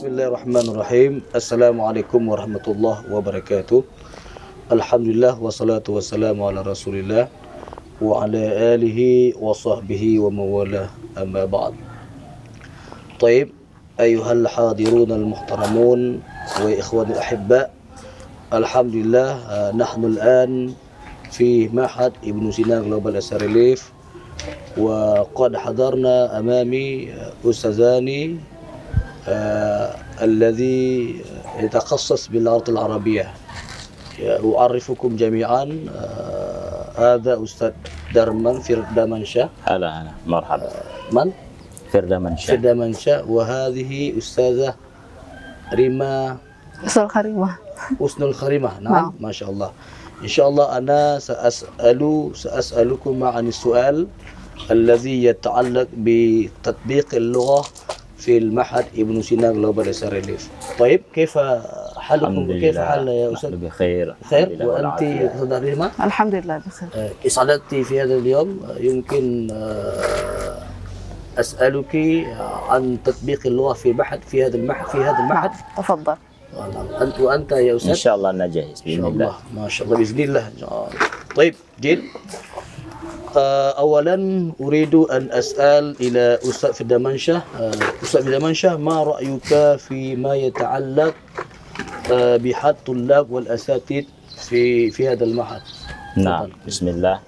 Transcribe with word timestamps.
بسم 0.00 0.16
الله 0.16 0.26
الرحمن 0.32 0.66
الرحيم 0.72 1.12
السلام 1.36 1.76
عليكم 1.80 2.20
ورحمة 2.28 2.64
الله 2.68 3.12
وبركاته 3.12 3.84
الحمد 4.72 5.06
لله 5.12 5.36
والصلاة 5.36 5.84
والسلام 5.88 6.40
على 6.40 6.64
رسول 6.64 7.04
الله 7.04 7.28
وعلى 8.00 8.44
آله 8.80 9.00
وصحبه 9.36 10.02
ومن 10.24 10.56
والاه 10.56 10.88
أما 11.20 11.44
بعد 11.44 11.74
طيب 13.20 13.52
أيها 14.00 14.32
الحاضرون 14.32 15.12
المحترمون 15.12 16.00
وإخوان 16.64 17.08
الأحباء 17.12 17.66
الحمد 18.56 18.94
لله 19.04 19.28
نحن 19.76 20.00
الآن 20.04 20.72
في 21.28 21.68
معهد 21.68 22.12
ابن 22.24 22.44
سينا 22.48 22.80
Global 22.88 23.20
Relief 23.32 23.92
وقد 24.80 25.56
حضرنا 25.56 26.38
أمامي 26.40 27.12
أستاذاني 27.44 28.49
الذي 30.22 31.16
يتخصص 31.60 32.28
باللغة 32.28 32.64
العربية. 32.68 33.30
أعرفكم 34.44 35.16
جميعا 35.16 35.64
آه، 35.94 37.14
هذا 37.14 37.42
أستاذ 37.44 37.72
درمان 38.14 38.60
فردمانشاه 38.60 39.48
هلا 39.64 40.02
هلا 40.02 40.10
مرحبا. 40.26 40.68
من؟ 41.12 41.32
فردا 41.92 42.18
منشأ. 42.18 42.46
فردمانشاه 42.46 43.30
وهذه 43.30 44.18
أستاذة 44.18 44.74
ريما 45.74 46.36
أصل 46.86 47.08
خريمة 47.08 47.56
حسن 48.00 48.22
الخريمة. 48.22 48.80
نعم 48.80 48.92
نعم. 48.92 49.12
ما 49.20 49.32
شاء 49.32 49.50
الله. 49.50 49.70
إن 50.22 50.28
شاء 50.28 50.48
الله 50.48 50.78
أنا 50.78 51.18
سأسأل 51.18 52.30
سأسألكم 52.34 53.24
عن 53.24 53.48
السؤال 53.48 54.06
الذي 54.70 55.24
يتعلق 55.24 55.88
بتطبيق 55.96 57.14
اللغة 57.14 57.64
في 58.20 58.38
المعهد 58.38 58.84
ابن 58.96 59.22
سينا 59.22 59.52
Global 59.52 59.94
Relief 60.02 60.48
طيب 60.78 61.02
كيف 61.14 61.38
حالكم؟ 61.96 62.52
كيف 62.60 62.78
حال 62.78 63.08
يا 63.08 63.26
نحن 63.26 63.36
أستاذ 63.36 63.56
بخير 63.56 64.14
خير 64.30 64.58
والعافية. 64.60 65.26
أستاذة 65.26 65.58
ريما 65.58 65.90
الحمد 66.04 66.34
لله 66.34 66.58
بخير. 66.66 66.88
آه، 66.94 67.10
اسعدت 67.26 67.74
في 67.74 68.02
هذا 68.02 68.14
اليوم؟ 68.14 68.60
آه، 68.70 68.78
يمكن 68.78 69.48
آه، 69.52 70.62
أسألك 71.38 71.96
عن 72.68 72.98
تطبيق 73.04 73.46
اللغة 73.46 73.72
في 73.72 73.92
معهد 73.92 74.22
في 74.22 74.46
هذا 74.46 74.56
المعهد 74.56 74.86
في 74.88 74.98
هذا 74.98 75.18
المعهد. 75.18 75.50
نعم، 75.50 75.60
تفضل. 75.78 76.12
آه، 76.56 76.68
نعم. 76.74 76.86
أنت 77.02 77.20
وأنت 77.20 77.52
يا 77.52 77.76
أستاذ؟ 77.76 77.88
إن 77.88 77.94
شاء 77.94 78.14
الله 78.14 78.30
أنا 78.30 78.46
جاهز 78.46 78.82
إن 78.86 78.94
باذن 78.96 79.00
شاء 79.00 79.08
الله. 79.08 79.34
ما 79.56 79.68
شاء 79.68 79.86
الله 79.86 79.98
بإذن 79.98 80.20
الله. 80.20 80.50
طيب 81.36 81.54
جيل. 81.80 81.98
آه، 81.98 82.49
أولا 83.36 84.16
أريد 84.60 84.94
أن 84.94 85.30
أسأل 85.32 85.96
إلى 86.00 86.38
أستاذ 86.42 86.72
في 86.72 86.84
دمنشة 86.84 87.42
أستاذ 88.02 88.22
في 88.24 88.30
دمنشة 88.38 88.76
ما 88.76 89.02
رأيك 89.02 89.76
فيما 89.76 90.34
يتعلق 90.34 91.14
آه، 92.12 92.36
بحد 92.36 92.74
الطلاب 92.74 93.30
والأساتذة 93.30 94.06
في 94.48 94.90
في 94.90 95.08
هذا 95.08 95.24
المعهد 95.24 95.62
نعم. 96.16 96.48
بسم 96.66 96.88
الله. 96.88 97.20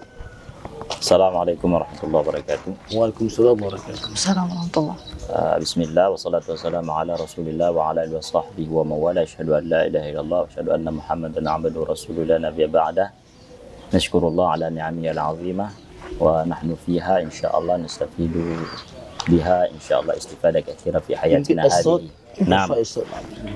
السلام 0.99 1.37
عليكم 1.37 1.73
ورحمة 1.73 2.03
الله 2.05 2.19
وبركاته. 2.21 2.75
وعليكم 2.95 3.27
السلام 3.27 3.63
ورحمة 3.63 3.95
الله. 3.95 4.13
السلام 4.13 4.45
ورحمة 4.51 4.77
الله. 4.77 4.95
آه، 5.31 5.59
بسم 5.59 5.81
الله 5.83 6.11
والصلاة 6.11 6.43
والسلام 6.49 6.91
على 6.91 7.15
رسول 7.15 7.49
الله 7.49 7.71
وعلى 7.71 8.05
آله 8.05 8.17
وصحبه 8.17 8.67
ومن 8.71 8.93
والاه 8.93 9.23
أشهد 9.23 9.51
أن 9.51 9.65
لا 9.69 9.87
إله 9.87 10.11
إلا 10.11 10.21
الله 10.21 10.39
وأشهد 10.41 10.69
أن 10.69 10.85
محمدا 10.95 11.51
عبده 11.51 11.81
ورسوله. 11.81 12.25
لا 12.25 12.39
نبي 12.39 12.67
بعده. 12.67 13.11
نشكر 13.95 14.29
الله 14.29 14.49
على 14.49 14.71
نعمه 14.71 15.11
العظيمة. 15.11 15.67
ونحن 16.21 16.77
فيها 16.87 17.21
إن 17.21 17.31
شاء 17.31 17.59
الله 17.59 17.77
نستفيد 17.77 18.33
بها 19.29 19.71
إن 19.71 19.81
شاء 19.89 20.01
الله 20.01 20.17
استفادة 20.17 20.61
كثيرة 20.61 20.99
في 20.99 21.17
حياتنا 21.17 21.63
هذه. 21.67 22.01
نعم. 22.47 22.71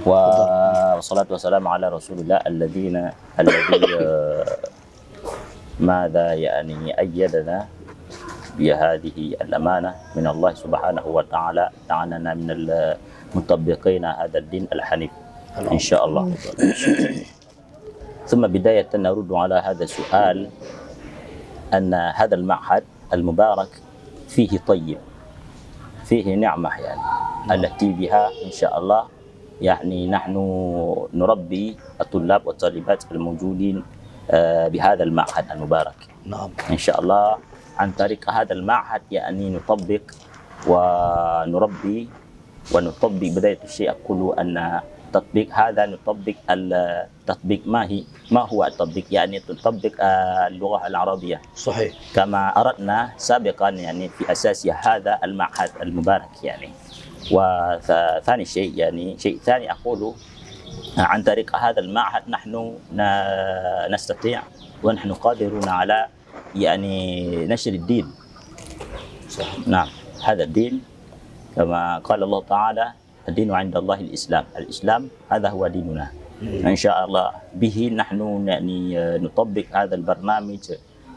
والصلاة 0.06 1.26
والسلام 1.30 1.68
على 1.68 1.88
رسول 1.88 2.18
الله 2.18 2.36
الذين 2.46 3.10
الذي 3.40 3.96
آه، 4.00 4.44
ماذا 5.80 6.32
يعني 6.34 6.98
أيدنا 6.98 7.66
بهذه 8.58 9.18
الأمانة 9.42 9.94
من 10.16 10.26
الله 10.26 10.54
سبحانه 10.54 11.06
وتعالى. 11.06 11.70
جعلنا 11.88 12.34
من 12.34 12.50
المطبقين 12.50 14.04
هذا 14.04 14.38
الدين 14.38 14.68
الحنيف 14.72 15.10
إن 15.72 15.78
شاء 15.78 16.04
الله. 16.04 16.34
ثم 18.26 18.46
بداية 18.46 18.88
نرد 18.94 19.32
على 19.32 19.54
هذا 19.54 19.84
السؤال. 19.84 20.50
أن 21.74 21.94
هذا 21.94 22.34
المعهد 22.34 22.84
المبارك 23.12 23.68
فيه 24.28 24.58
طيب 24.66 24.98
فيه 26.04 26.34
نعمة 26.34 26.70
يعني 26.80 27.00
التي 27.50 27.92
بها 27.92 28.28
إن 28.44 28.50
شاء 28.50 28.78
الله 28.78 29.04
يعني 29.60 30.06
نحن 30.06 30.34
نربي 31.14 31.76
الطلاب 32.00 32.46
والطالبات 32.46 33.04
الموجودين 33.12 33.82
آه، 34.30 34.68
بهذا 34.68 35.02
المعهد 35.02 35.50
المبارك. 35.50 35.94
نعم. 36.26 36.50
إن 36.70 36.78
شاء 36.78 37.00
الله 37.00 37.36
عن 37.78 37.90
طريق 37.92 38.30
هذا 38.30 38.52
المعهد 38.52 39.02
يعني 39.10 39.50
نطبق 39.50 40.00
ونربي 40.66 42.08
ونطبق 42.74 43.28
بداية 43.36 43.58
الشيء 43.64 43.90
أقول 43.90 44.38
أن 44.38 44.80
تطبيق 45.16 45.48
هذا 45.52 45.86
نطبق 45.86 46.34
التطبيق 46.50 47.62
ما 47.66 47.84
هي 47.84 48.04
ما 48.30 48.40
هو 48.40 48.64
التطبيق؟ 48.64 49.04
يعني 49.10 49.42
نطبق 49.50 49.92
آه، 50.00 50.46
اللغة 50.46 50.86
العربية. 50.86 51.42
صحيح. 51.54 51.94
كما 52.14 52.60
أردنا 52.60 53.12
سابقا 53.16 53.68
يعني 53.68 54.08
في 54.08 54.32
أساس 54.32 54.66
هذا 54.66 55.18
المعهد 55.24 55.70
المبارك 55.82 56.44
يعني. 56.44 56.70
وثاني 57.32 58.44
شيء 58.44 58.72
يعني 58.76 59.18
شيء 59.18 59.38
ثاني 59.38 59.72
أقوله 59.72 60.14
عن 60.98 61.22
طريق 61.22 61.56
هذا 61.56 61.80
المعهد 61.80 62.22
نحن 62.28 62.76
نستطيع 63.90 64.42
ونحن 64.82 65.12
قادرون 65.12 65.68
على 65.68 66.06
يعني 66.54 67.46
نشر 67.46 67.70
الدين. 67.70 68.06
صحيح. 69.28 69.68
نعم 69.68 69.88
هذا 70.24 70.44
الدين. 70.44 70.82
كما 71.56 71.98
قال 71.98 72.22
الله 72.22 72.42
تعالى 72.42 72.92
الدين 73.28 73.50
عند 73.50 73.76
الله 73.76 74.00
الإسلام. 74.00 74.44
الإسلام 74.58 75.08
هذا 75.32 75.48
هو 75.48 75.66
ديننا. 75.66 76.08
إن 76.42 76.76
شاء 76.76 77.04
الله 77.04 77.30
به 77.54 77.90
نحن 77.96 78.48
يعني 78.48 78.78
نطبق 79.18 79.64
هذا 79.72 79.94
البرنامج 79.94 80.58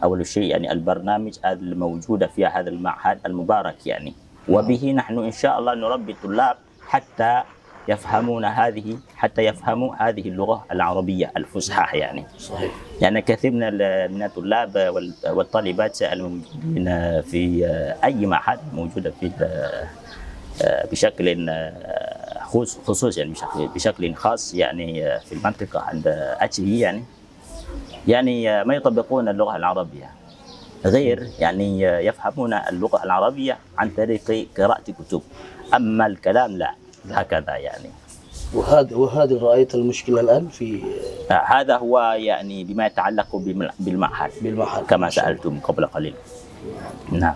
أول 0.03 0.25
شيء 0.25 0.43
يعني 0.51 0.71
البرنامج 0.71 1.33
الموجود 1.45 2.25
في 2.25 2.45
هذا 2.45 2.69
المعهد 2.69 3.17
المبارك 3.25 3.87
يعني. 3.87 4.13
وبه 4.49 4.91
نحن 4.95 5.19
إن 5.19 5.31
شاء 5.31 5.59
الله 5.59 5.73
نربي 5.75 6.11
الطلاب 6.11 6.55
حتى 6.87 7.43
يفهمون 7.87 8.45
هذه 8.45 8.97
حتى 9.15 9.41
يفهموا 9.41 9.95
هذه 9.99 10.29
اللغة 10.29 10.65
العربية 10.71 11.31
الفصحى 11.37 11.97
يعني. 11.97 12.25
صحيح. 12.37 12.71
يعني 13.01 13.21
كثير 13.21 13.51
من 13.51 13.73
من 14.13 14.23
الطلاب 14.23 14.71
وال- 14.75 15.13
والطالبات 15.29 16.01
الموجودين 16.01 16.85
في 17.21 17.65
أي 18.03 18.25
معهد 18.25 18.59
موجودة 18.73 19.11
في 19.19 19.31
بشكل 20.91 21.49
خصوص 22.41 22.77
خصوص 22.87 23.17
يعني 23.17 23.33
بشكل 23.75 24.15
خاص 24.15 24.53
يعني 24.53 25.19
في 25.19 25.31
المنطقة 25.31 25.79
عند 25.79 26.07
أتشي 26.39 26.79
يعني. 26.79 27.03
يعني 28.07 28.63
ما 28.63 28.75
يطبقون 28.75 29.29
اللغة 29.29 29.55
العربية. 29.55 30.09
غير 30.85 31.29
يعني 31.39 31.81
يفهمون 31.81 32.53
اللغة 32.53 33.03
العربية 33.03 33.57
عن 33.77 33.89
طريق 33.89 34.47
قراءة 34.57 34.91
كتب. 34.91 35.21
أما 35.73 36.05
الكلام 36.07 36.51
لا 36.57 36.75
هكذا 37.11 37.55
يعني. 37.55 37.89
وهذا 38.53 38.95
وهذه 38.95 39.39
رأيت 39.41 39.75
المشكلة 39.75 40.21
الآن 40.21 40.47
في 40.47 40.81
هذا 41.45 41.77
هو 41.77 41.99
يعني 42.17 42.63
بما 42.63 42.85
يتعلق 42.85 43.35
بالم- 43.35 43.71
بالمعهد. 43.79 44.31
بالمعهد. 44.41 44.85
كما 44.85 45.09
سألتم 45.09 45.59
قبل 45.59 45.85
قليل. 45.85 46.13
نعم. 47.11 47.35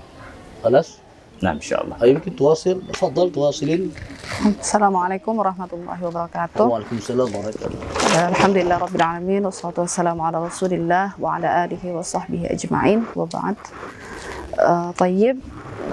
خلاص؟ 0.64 0.98
نعم 1.44 1.56
إن 1.56 1.62
شاء 1.62 1.84
الله. 1.84 2.06
يمكن 2.06 2.36
تواصل. 2.36 2.82
تفضل 2.94 3.32
تواصلين. 3.32 3.92
السلام 4.60 4.96
عليكم 4.96 5.34
ورحمة 5.40 5.68
الله 5.74 5.98
وبركاته. 6.08 6.64
وعليكم 6.64 6.96
السلام 6.98 7.30
ورحمة 7.36 7.64
الله. 7.68 8.30
الحمد 8.30 8.58
لله 8.58 8.78
رب 8.78 8.96
العالمين 8.96 9.46
والصلاة 9.46 9.74
والسلام 9.78 10.22
على 10.22 10.46
رسول 10.46 10.74
الله 10.74 11.06
وعلى 11.20 11.48
آله 11.66 11.84
وصحبه 11.96 12.42
أجمعين. 12.56 13.04
وبعد. 13.16 13.56
آه 14.60 14.92
طيب. 14.92 15.38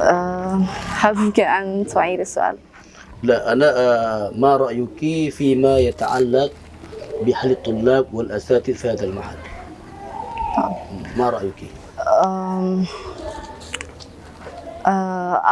آه 0.00 0.62
هل 1.00 1.12
يمكن 1.18 1.42
أن 1.42 1.86
تعيد 1.86 2.20
السؤال؟ 2.20 2.56
لا 3.22 3.52
أنا 3.52 3.68
آه، 3.76 4.30
ما 4.34 4.56
رأيك 4.56 5.00
فيما 5.34 5.78
يتعلق 5.78 6.52
بحل 7.26 7.50
الطلاب 7.50 8.14
والأساتذة 8.14 8.72
في 8.76 8.88
هذا 8.90 9.04
المعهد 9.04 9.38
ما 11.16 11.30
رأيك؟ 11.30 11.60
آم، 12.24 12.24
آه 12.24 12.84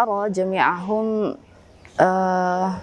أرى 0.03 0.31
جميعهم 0.31 1.37
آه 2.01 2.75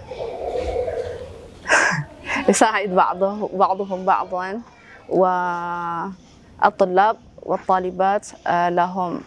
يساعد 2.48 2.88
بعضه 2.88 3.48
بعضهم 3.54 4.04
بعضا 4.04 4.60
والطلاب 5.08 7.16
والطالبات 7.42 8.26
آه 8.46 8.68
لهم 8.68 9.20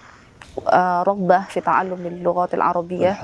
آه 0.68 1.04
رغبة 1.04 1.40
في 1.42 1.62
تعلم 1.62 2.06
اللغات 2.08 2.54
العربية. 2.54 3.18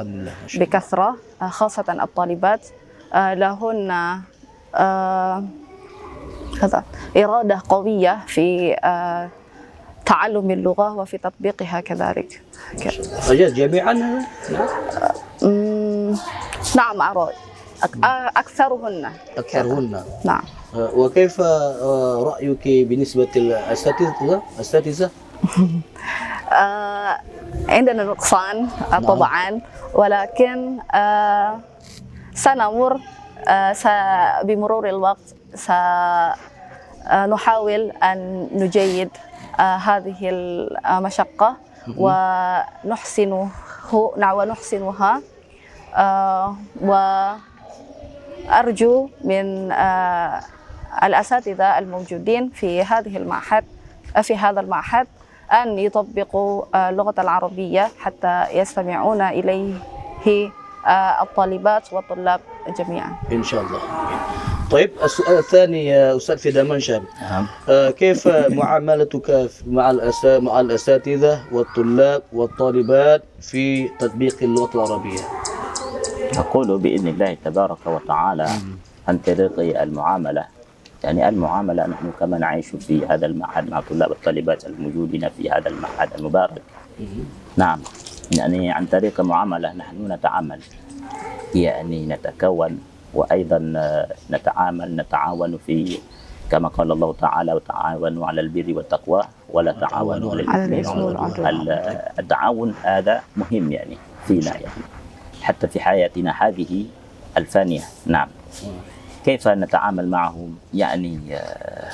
بكثرة 0.55 1.15
آه، 1.41 1.47
خاصة 1.47 1.85
الطالبات 1.89 2.67
آه، 3.13 3.33
لهن 3.33 3.91
آه، 4.75 5.43
كذا 6.61 6.83
إرادة 7.17 7.61
قوية 7.69 8.19
في 8.27 8.73
آه، 8.83 9.29
تعلم 10.05 10.51
اللغة 10.51 10.93
وفي 10.95 11.17
تطبيقها 11.17 11.79
كذلك. 11.81 12.41
أجاز 13.29 13.53
جميعا 13.53 13.93
نعم. 13.93 14.25
مم، 15.41 16.15
نعم 16.75 17.01
أرى. 17.01 17.29
أك- 17.83 17.97
أكثرهن. 18.37 19.11
أكثرهن. 19.37 20.03
نعم. 20.23 20.41
آه، 20.75 20.89
وكيف 20.95 21.41
آه، 21.41 22.23
رأيك 22.35 22.63
بالنسبة 22.87 23.27
للأساتذة 23.35 24.41
الأساتذة 24.55 25.09
آه، 26.51 27.17
عندنا 27.69 28.03
نقصان 28.03 28.67
نعم. 28.91 29.03
طبعا. 29.05 29.61
ولكن 29.93 30.77
سنمر 32.35 32.99
بمرور 34.43 34.89
الوقت 34.89 35.35
سنحاول 37.05 37.91
أن 38.03 38.47
نجيد 38.53 39.09
هذه 39.61 40.17
المشقة. 40.21 41.55
ونحسنه 41.97 43.49
ونحسنها. 44.23 45.21
آه، 45.95 46.55
وأرجو 48.49 49.09
من 49.23 49.71
آه، 49.71 50.41
الأساتذة 51.03 51.79
الموجودين 51.79 52.49
في 52.49 52.83
هذه 52.83 53.17
المعهد 53.17 53.63
في 54.21 54.37
هذا 54.37 54.59
المعهد 54.59 55.07
أن 55.51 55.79
يطبقوا 55.79 56.65
آه، 56.75 56.89
اللغة 56.89 57.13
العربية 57.19 57.87
حتى 57.99 58.45
يستمعون 58.53 59.21
إليه 59.21 59.73
آه، 60.87 61.23
الطالبات 61.23 61.93
والطلاب 61.93 62.41
جميعا. 62.79 63.15
إن 63.31 63.43
شاء 63.43 63.61
الله. 63.61 63.79
طيب 64.71 64.91
السؤال 65.03 65.37
الثاني 65.37 65.85
يا 65.85 66.17
أستاذ 66.17 66.37
في 66.37 66.51
دمنشا 66.51 67.01
نعم. 67.21 67.47
آه، 67.69 67.89
كيف 67.89 68.27
معاملتك 68.27 69.49
مع 69.67 69.91
الأسا... 69.91 70.39
مع 70.39 70.59
الأساتذة 70.59 71.41
والطلاب 71.51 72.23
والطالبات 72.33 73.23
في 73.41 73.87
تطبيق 73.87 74.37
اللغة 74.41 74.69
العربية؟ 74.75 75.19
أقول 76.37 76.79
بإذن 76.79 77.07
الله 77.07 77.37
تبارك 77.45 77.87
وتعالى 77.87 78.49
عن 79.07 79.17
طريق 79.17 79.81
المعاملة. 79.81 80.45
يعني 81.03 81.29
المعاملة 81.29 81.87
نحن 81.87 82.11
كما 82.19 82.37
نعيش 82.37 82.67
في 82.67 83.05
هذا 83.05 83.25
المعهد 83.25 83.69
مع 83.69 83.81
طلاب 83.81 84.11
الطالبات 84.11 84.65
الموجودين 84.65 85.29
في 85.29 85.49
هذا 85.49 85.69
المعهد 85.69 86.09
المبارك. 86.17 86.61
نعم. 87.57 87.79
يعني 88.37 88.71
عن 88.71 88.85
طريق 88.85 89.19
المعاملة 89.19 89.73
نحن 89.73 90.11
نتعامل. 90.11 90.59
يعني 91.55 92.05
نتكون 92.05 92.79
وأيضا 93.15 93.73
آه، 93.77 94.07
نتعامل 94.31 94.95
نتعاون 94.95 95.57
في 95.57 95.97
كما 96.51 96.67
قال 96.69 96.91
الله 96.91 97.13
تعالى 97.13 97.53
وتعاونوا 97.53 98.27
على 98.27 98.41
البر 98.41 98.73
والتقوى 98.77 99.21
ولا 99.49 99.71
تعاونوا 99.71 100.31
على 100.31 100.43
على 100.49 100.65
الإثم 100.65 100.73
الإثم 100.73 100.99
والعدوان 101.01 101.31
والعدوان. 101.31 101.61
ال- 101.61 102.19
التعاون 102.19 102.75
هذا 102.83 103.21
مهم 103.35 103.71
يعني 103.71 103.97
فينا 104.27 104.45
يعني 104.53 104.65
حتى 105.41 105.67
في 105.67 105.79
حياتنا 105.79 106.31
هذه 106.41 106.85
الفانية. 107.37 107.81
نعم. 108.05 108.27
كيف 109.25 109.47
نتعامل 109.47 110.07
معهم؟ 110.07 110.57
يعني 110.73 111.35
آه، 111.35 111.91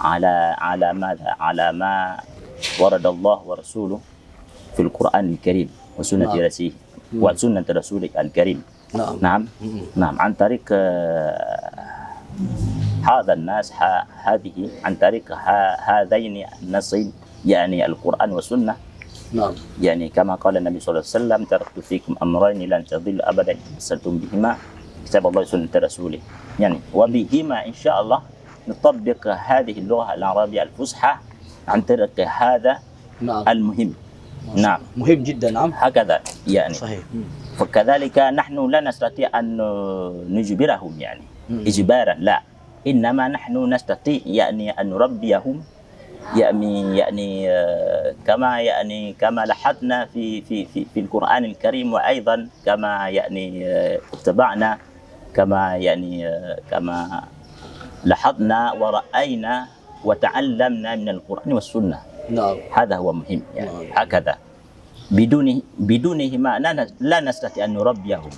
على 0.00 0.56
على 0.58 0.92
ماذا؟ 0.92 1.36
على 1.40 1.72
ما 1.72 2.16
ورد 2.80 3.06
الله 3.06 3.38
ورسوله 3.46 4.00
في 4.76 4.82
القرآن 4.82 5.32
الكريم 5.32 5.70
وسنة 5.98 6.26
نعم. 6.26 6.38
رسوله 6.40 6.72
وسنة 7.14 7.64
رسوله 7.70 8.08
الكريم. 8.18 8.62
نعم. 8.94 9.18
نعم. 9.20 9.42
نعم. 9.96 10.14
عن 10.20 10.34
طريق 10.34 10.62
آه، 10.72 11.70
هذا 13.02 13.32
الناس 13.32 13.72
هذه 14.24 14.70
عن 14.84 14.94
طريق 14.94 15.32
هذين 15.88 16.46
النصين 16.62 17.12
يعني 17.46 17.86
القرآن 17.86 18.30
والسنة. 18.32 18.76
نعم. 19.32 19.54
يعني 19.80 20.08
كما 20.08 20.34
قال 20.34 20.56
النبي 20.56 20.80
صلى 20.80 20.92
الله 20.92 21.04
عليه 21.14 21.16
وسلم 21.24 21.40
تركت 21.44 21.80
فيكم 21.80 22.14
أمرين 22.22 22.68
لن 22.68 22.84
تضلوا 22.84 23.30
ابدا. 23.30 23.52
إن 23.52 23.58
تمسكتم 23.74 24.18
بهما 24.18 24.56
كتاب 25.06 25.26
الله 25.26 25.40
وسنة 25.40 25.68
رسوله. 25.76 26.18
يعني 26.58 26.78
وبهما 26.94 27.66
إن 27.66 27.72
شاء 27.74 28.00
الله 28.00 28.20
نطبق 28.68 29.26
هذه 29.26 29.78
اللغة 29.78 30.14
العربية 30.14 30.62
الفصحى 30.62 31.12
عن 31.68 31.80
طريق 31.82 32.20
هذا 32.20 32.78
نعم. 33.20 33.48
المهم. 33.48 33.94
نعم. 34.54 34.80
مهم 34.96 35.22
جدا 35.22 35.50
نعم. 35.50 35.72
هكذا 35.74 36.20
يعني. 36.46 36.74
صحيح. 36.74 37.02
فكذلك 37.56 38.18
نحن 38.18 38.70
لا 38.70 38.80
نستطيع 38.80 39.30
أن 39.38 39.56
نجبرهم 40.30 41.00
يعني 41.00 41.24
مم. 41.50 41.64
اجبارا 41.66 42.14
لا. 42.18 42.42
إنما 42.86 43.28
نحن 43.28 43.74
نستطيع 43.74 44.20
يعني 44.26 44.70
أن 44.70 44.90
نربيهم 44.90 45.62
يعني 46.36 46.98
يعني 46.98 47.48
كما 48.26 48.60
يعني 48.60 49.12
كما 49.12 49.46
لاحظنا 49.46 50.04
في 50.04 50.42
في 50.42 50.64
في 50.64 50.86
في 50.94 51.00
القرآن 51.00 51.44
الكريم 51.44 51.92
وأيضا 51.92 52.48
كما 52.66 53.08
يعني 53.08 53.66
اتبعنا 54.12 54.78
كما 55.34 55.76
يعني 55.76 56.30
كما 56.70 57.22
لاحظنا 58.04 58.72
ورأينا 58.72 59.66
وتعلمنا 60.04 60.96
من 60.96 61.08
القرآن 61.08 61.52
والسنة. 61.52 61.98
نعم. 62.30 62.56
هذا 62.74 62.96
هو 62.96 63.12
مهم 63.12 63.42
يعني. 63.54 63.70
نعم. 63.70 63.86
هكذا. 63.94 64.34
بدون 65.10 65.62
بدونهما 65.78 66.58
لا 66.58 66.86
لا 67.00 67.20
نستطيع 67.20 67.64
أن 67.64 67.74
نربيهم. 67.74 68.30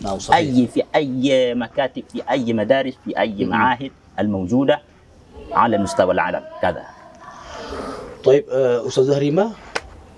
نعم 0.00 0.18
صحيح. 0.18 0.38
أي 0.38 0.66
في 0.66 0.82
أي 0.94 1.54
مكاتب 1.54 2.02
في 2.12 2.22
أي 2.30 2.52
مدارس 2.52 2.94
في 3.04 3.18
أي 3.18 3.44
معاهد 3.44 3.90
الموجودة 4.18 4.80
على 5.52 5.78
مستوى 5.78 6.12
العالم. 6.12 6.42
كذا. 6.62 6.84
طيب 8.24 8.44
آه، 8.50 8.86
أستاذة 8.86 9.16
هريمة 9.16 9.52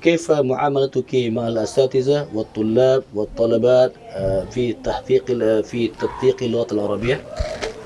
كيف 0.02 0.30
معاملتك 0.30 1.14
مع 1.14 1.48
الأساتذة 1.48 2.28
والطلاب 2.34 3.02
والطلبات 3.14 3.92
آه، 4.10 4.44
في 4.44 4.72
تحقيق 4.72 5.24
في 5.62 5.88
تطبيق 5.88 6.42
اللغة 6.42 6.66
العربية؟ 6.72 7.24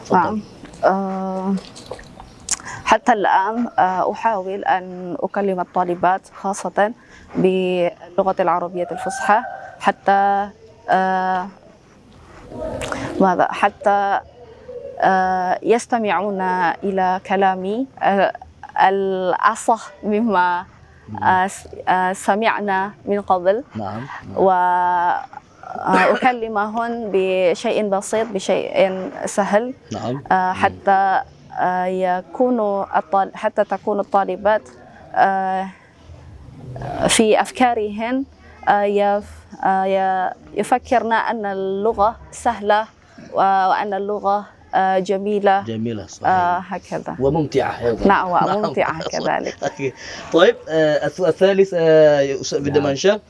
تفضل. 0.05 0.17
نعم. 0.19 0.43
آه، 0.85 1.55
حتى 2.85 3.12
الآن 3.12 3.67
أحاول 3.79 4.65
أن 4.65 5.17
أكلم 5.20 5.60
الطالبات 5.60 6.20
خاصة 6.34 6.93
باللغة 7.34 8.36
العربية 8.40 8.88
الفصحى 8.92 9.40
حتى 9.80 10.48
آه، 10.90 11.48
ماذا؟ 13.20 13.48
حتى 13.52 14.20
آه، 15.00 15.58
يستمعون 15.62 16.40
إلى 16.84 17.20
كلامي 17.26 17.86
آه، 18.02 18.32
الأصح 18.88 19.90
مما 20.02 20.64
آه، 21.22 21.48
آه، 21.88 22.12
سمعنا 22.12 22.92
من 23.04 23.20
قبل. 23.20 23.64
نعم 23.74 24.06
وأكلمهن 25.76 27.10
بشيء 27.12 27.88
بسيط 27.88 28.26
بشيء 28.28 29.10
سهل. 29.26 29.74
نعم. 29.92 30.22
آه، 30.32 30.52
حتى 30.52 31.20
آه، 31.60 31.84
يكونوا 31.84 32.98
الطال... 32.98 33.36
حتى 33.36 33.64
تكون 33.64 34.00
الطالبات 34.00 34.62
آه، 35.14 35.68
في 37.08 37.41
أفكارهن 37.41 38.25
آه، 38.69 39.23
آه، 39.65 39.85
ي- 39.85 40.31
يفكرن 40.55 41.13
أن 41.13 41.46
اللغة 41.46 42.17
سهلة 42.32 42.82
و- 43.32 43.39
وأن 43.41 43.94
اللغة 43.94 44.46
آه، 44.75 44.99
جميلة. 44.99 45.63
جميلة 45.65 46.06
صحيح. 46.06 46.29
آه، 46.29 46.58
هكذا. 46.58 47.17
وممتعة 47.20 47.87
أيضا. 47.87 48.06
نعم 48.08 48.31
وممتعة 48.31 49.03
كذلك. 49.13 49.56
طيب 50.32 50.56
آه، 50.69 51.06
السؤال 51.06 51.29
الثالث 51.29 51.70
آه، 51.75 52.41
أستاذ 52.41 52.58
نعم. 52.63 52.69
بدمنشا 52.70 53.20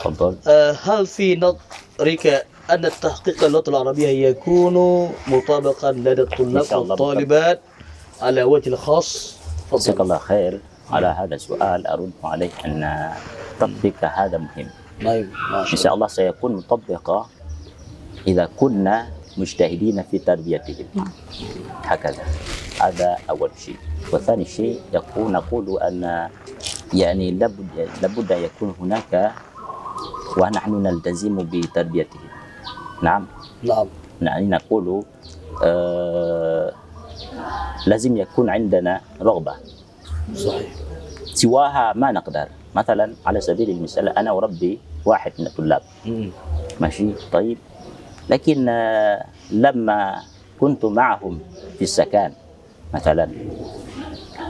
تفضل. 0.00 0.36
آه، 0.48 0.76
هل 0.84 1.06
في 1.06 1.36
نظرك 1.36 2.46
أن 2.70 2.84
التحقيق 2.84 3.44
اللغة 3.44 3.64
العربية 3.70 4.28
يكون 4.28 4.74
مطابقا 5.26 5.92
لدى 5.92 6.22
الطلاب 6.22 6.72
والطالبات 6.72 7.60
على 8.22 8.42
وجه 8.42 8.68
الخاص؟ 8.68 9.36
جزاك 9.72 10.00
الله 10.00 10.18
خير. 10.18 10.60
على 10.92 11.06
هذا 11.06 11.34
السؤال 11.34 11.86
أرد 11.86 12.12
عليه 12.24 12.50
أن 12.66 13.10
تطبيق 13.60 14.04
هذا 14.04 14.38
مهم. 14.38 14.68
ما 15.00 15.12
إن 15.72 15.76
شاء 15.76 15.94
الله 15.94 16.06
سيكون 16.06 16.52
مطبقا 16.56 17.26
إذا 18.26 18.48
كنا 18.56 19.06
مجتهدين 19.38 20.02
في 20.02 20.18
تربيتهم. 20.18 21.04
هكذا. 21.84 22.22
هذا 22.82 23.16
أول 23.30 23.50
شيء. 23.56 23.76
وثاني 24.12 24.44
شيء 24.44 24.80
يقول 24.92 25.32
نقول 25.32 25.78
أن 25.78 26.28
يعني 26.94 27.30
لابد 27.30 27.88
لابد 28.02 28.32
أن 28.32 28.42
يكون 28.42 28.74
هناك 28.80 29.32
ونحن 30.36 30.72
نلتزم 30.82 31.36
بتربيتهم. 31.38 32.28
نعم. 33.02 33.26
نعم. 33.62 33.86
يعني 34.22 34.46
نقول 34.46 35.04
آه 35.64 36.72
لازم 37.86 38.16
يكون 38.16 38.50
عندنا 38.50 39.00
رغبة. 39.22 39.54
صحيح. 40.34 40.70
سواها 41.34 41.92
ما 41.96 42.12
نقدر. 42.12 42.48
مثلا 42.74 43.14
على 43.26 43.40
سبيل 43.40 43.70
المثال 43.70 44.08
أنا 44.08 44.30
أربي 44.30 44.78
واحد 45.04 45.32
من 45.38 45.46
الطلاب. 45.46 45.82
مم. 46.06 46.30
ماشي؟ 46.80 47.10
طيب. 47.32 47.58
لكن 48.30 48.68
آه، 48.68 49.24
لما 49.50 50.22
كنت 50.60 50.84
معهم 50.84 51.40
في 51.78 51.82
السكن 51.84 52.30
مثلا 52.94 53.28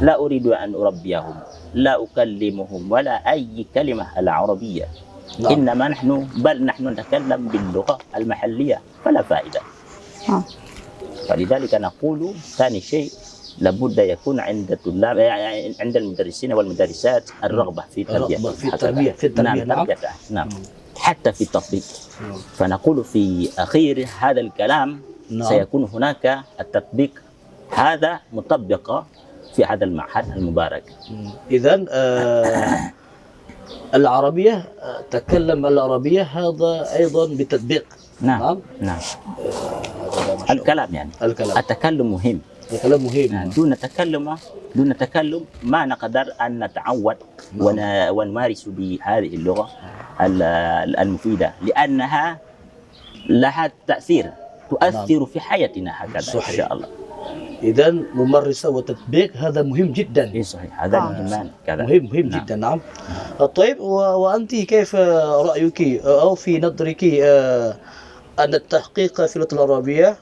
لا 0.00 0.14
أريد 0.20 0.46
أن 0.46 0.74
أربيهم 0.74 1.34
لا 1.74 2.04
أكلمهم 2.04 2.92
ولا 2.92 3.30
أي 3.32 3.66
كلمة 3.74 4.18
العربية 4.18 4.88
نعم. 5.38 5.52
إنما 5.52 5.88
نحن 5.88 6.28
بل 6.36 6.64
نحن 6.64 6.88
نتكلم 6.88 7.48
باللغة 7.48 7.98
المحلية 8.16 8.80
فلا 9.04 9.22
فائدة. 9.22 9.60
نعم. 10.28 10.42
فلذلك 11.28 11.74
نقول 11.74 12.34
ثاني 12.34 12.80
شيء 12.80 13.10
لابد 13.58 13.98
يكون 13.98 14.40
عند 14.40 14.72
الطلاب 14.72 15.16
يعني 15.18 15.74
عند 15.80 15.96
المدرسين 15.96 16.52
والمدرسات 16.52 17.30
الرغبة 17.44 17.84
في 17.94 18.02
الرغبة 18.16 18.50
في 18.50 18.68
هكذا. 18.68 18.76
التربية- 18.92 19.14
في 19.16 19.28
نعم, 19.42 19.58
نعم. 19.58 19.84
تربية. 19.86 19.96
نعم. 20.30 20.48
حتى 20.96 21.32
في 21.32 21.40
التطبيق 21.44 21.82
فنقول 22.54 23.04
في 23.04 23.48
أخير 23.58 24.06
هذا 24.20 24.40
الكلام 24.40 25.00
نعم. 25.30 25.48
سيكون 25.48 25.84
هناك 25.84 26.38
التطبيق 26.60 27.10
هذا 27.70 28.20
مطبق 28.32 29.02
في 29.56 29.64
هذا 29.64 29.84
المعهد 29.84 30.36
المبارك 30.36 30.84
إذا 31.50 31.84
آه 31.90 32.92
العربية 33.94 34.54
آه، 34.82 35.00
تكلم 35.10 35.66
العربية 35.66 36.22
هذا 36.22 36.96
أيضا 36.96 37.26
بتطبيق 37.34 37.84
نعم 38.20 38.40
نعم 38.40 38.58
نعم 38.80 38.98
الكلام 40.52 40.94
يعني. 40.94 41.10
الكلام. 41.22 41.58
التكلم 41.58 42.12
مهم. 42.12 42.38
الكلام 42.72 43.00
مهم. 43.04 43.26
نعم. 43.32 43.50
دون 43.50 43.78
تكلم 43.78 44.36
دون 44.74 44.96
تكلم 44.96 45.44
ما 45.62 45.86
نقدر 45.86 46.26
أن 46.40 46.64
نتعود 46.64 47.16
ون- 47.58 48.08
ونمارس 48.08 48.64
بهذه 48.68 49.34
اللغة 49.36 49.68
ال- 50.20 50.96
المفيدة 50.98 51.52
لأنها 51.62 52.38
لها 53.28 53.72
تأثير 53.86 54.30
تؤثر 54.70 55.26
في 55.26 55.40
حياتنا 55.40 55.90
هكذا 55.96 56.16
إن 56.16 56.20
صحيح. 56.40 56.56
شاء 56.56 56.72
الله. 56.72 56.88
إذا 57.62 57.90
ممارسة 58.14 58.70
وتطبيق 58.70 59.36
هذا 59.36 59.62
مهم 59.62 59.92
جدا. 59.92 60.32
إيه 60.32 60.42
صحيح. 60.42 60.82
هذا 60.84 60.96
آه. 60.98 61.00
مهمان 61.00 61.50
كذا. 61.66 61.82
مهم 61.82 62.04
مهم 62.04 62.26
نعم. 62.26 62.40
جدا 62.44 62.56
نعم. 62.56 62.80
طيب 63.54 63.80
و- 63.80 64.00
وأنت 64.22 64.54
كيف 64.54 64.94
رأيك 65.50 65.82
أو 66.04 66.34
في 66.34 66.58
نظرك 66.60 67.04
آه، 67.04 67.76
أن 68.38 68.54
التحقيق 68.54 69.26
في 69.26 69.36
اللغة 69.36 69.48
العربية 69.52 70.16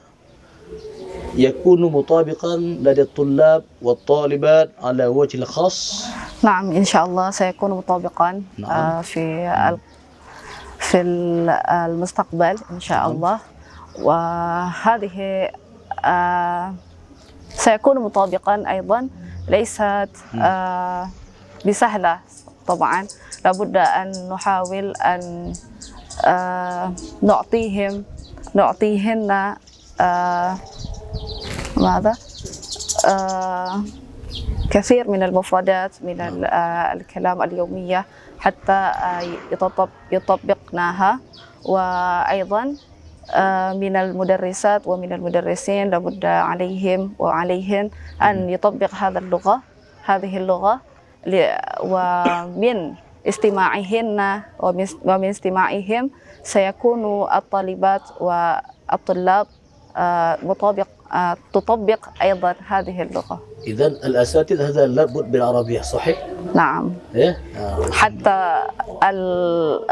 يكون 1.39 1.83
مطابقا 1.93 2.57
لدى 2.57 3.03
الطلاب 3.03 3.65
والطالبات 3.83 4.71
على 4.83 5.07
وجه 5.07 5.37
الخاص؟ 5.39 6.05
نعم 6.43 6.71
إن 6.73 6.85
شاء 6.85 7.05
الله 7.07 7.31
سيكون 7.31 7.71
مطابقا 7.71 8.43
نعم. 8.59 8.71
آه، 8.71 9.01
في 9.03 9.23
في 10.79 11.01
ال- 11.01 11.51
المستقبل 11.91 12.57
إن 12.71 12.81
شاء 12.81 12.99
نعم. 12.99 13.11
الله. 13.11 13.39
وهذه 14.03 15.49
آه، 16.05 16.75
سيكون 17.55 17.99
مطابقا 17.99 18.63
أيضا. 18.71 19.09
ليست 19.49 20.09
آه، 20.35 21.09
بسهلة 21.67 22.19
طبعا. 22.67 23.07
لابد 23.45 23.77
أن 23.77 24.29
نحاول 24.33 24.93
أن 24.97 25.53
نعطيهم 27.23 28.05
نعطيهن 28.55 29.55
ماذا 31.79 32.15
آه، 33.09 33.83
كثير 34.71 35.11
من 35.11 35.23
المفردات 35.23 36.03
من 36.03 36.21
آه، 36.45 36.93
الكلام 36.93 37.43
اليومية 37.43 38.05
حتى 38.39 38.73
آه، 38.73 39.21
يطبق 39.53 39.89
يطبقناها. 40.13 41.21
وأيضا 41.65 42.75
آه، 43.35 43.73
من 43.73 43.97
المدرسات 43.97 44.87
ومن 44.87 45.13
المدرسين 45.13 45.91
لابد 45.91 46.25
عليهم 46.25 47.15
وعليهن 47.19 47.91
أن 48.23 48.49
يطبق 48.51 48.95
هذا 48.95 49.19
اللغة 49.19 49.61
هذه 50.05 50.37
اللغة 50.37 50.81
ومن 51.83 52.95
استماعهن 53.29 54.43
ومن 55.05 55.29
استماعهم 55.29 56.11
سيكون 56.43 57.29
الطالبات 57.33 58.03
والطلاب 58.21 59.47
مطابق 60.43 60.89
تطبق 61.53 61.99
أيضا 62.23 62.55
هذه 62.69 63.03
اللغة 63.03 63.43
إذا 63.67 63.87
الأساتذة 63.87 64.69
هذا 64.69 64.87
لابد 64.87 65.33
بالعربية 65.33 65.81
صحيح؟ 65.81 66.27
نعم 66.55 66.93
إيه؟ 67.15 67.39
آه. 67.57 67.91
حتى 67.93 68.63